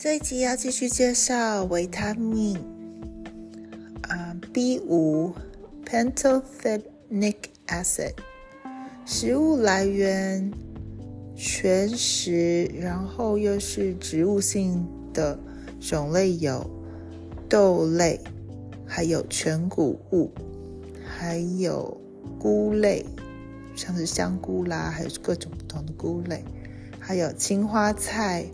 [0.00, 2.56] 这一集要继续介绍维他命
[4.02, 5.34] 啊 B 五
[5.84, 7.34] Pantothenic
[7.66, 8.12] acid，
[9.04, 10.52] 食物来源
[11.34, 15.36] 全食，然后又是植物性的
[15.80, 16.64] 种类有
[17.48, 18.20] 豆类，
[18.86, 20.30] 还有全谷物，
[21.04, 22.00] 还有
[22.38, 23.04] 菇类，
[23.74, 26.44] 像是香菇啦，还有各种不同的菇类，
[27.00, 28.46] 还有青花菜。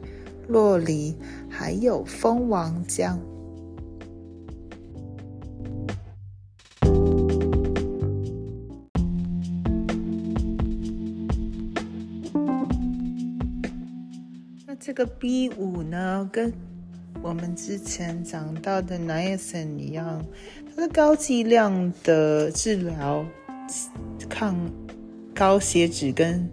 [0.48, 1.14] 洛梨，
[1.48, 3.18] 还有蜂王浆。
[14.66, 16.52] 那这个 B 五呢，跟
[17.22, 20.24] 我们之前讲到的 Niacin 一样，
[20.74, 23.24] 它是高剂量的治疗
[24.28, 24.56] 抗
[25.34, 26.48] 高血脂跟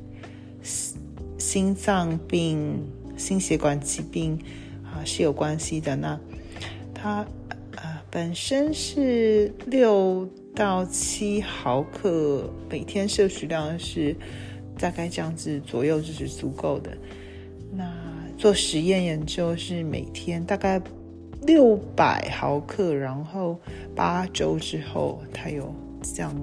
[1.37, 2.81] 心脏病。
[3.21, 4.37] 心血管疾病
[4.83, 5.95] 啊是有关系的。
[5.95, 6.19] 那
[6.93, 7.25] 它
[7.75, 14.15] 呃本身是六到七毫克，每天摄取量是
[14.77, 16.91] 大概这样子左右就是足够的。
[17.71, 17.85] 那
[18.37, 20.81] 做实验研究是每天大概
[21.43, 23.59] 六百毫克，然后
[23.95, 26.35] 八周之后它有这样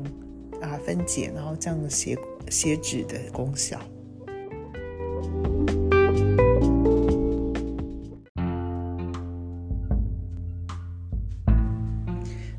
[0.62, 2.16] 啊分解，然后这样的血
[2.48, 3.78] 血脂的功效。